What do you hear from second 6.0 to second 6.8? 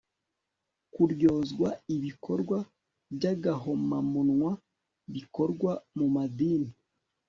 madini